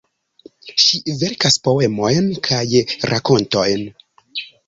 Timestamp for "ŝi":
0.83-1.01